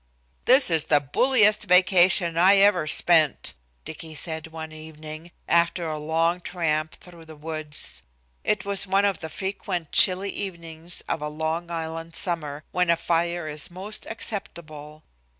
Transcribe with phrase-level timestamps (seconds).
[0.45, 3.53] "This is the bulliest vacation I ever spent,"
[3.85, 8.01] Dicky said one evening, after a long tramp through the woods.
[8.43, 12.97] It was one of the frequent chilly evenings of a Long Island summer, when a
[12.97, 15.03] fire is most acceptable.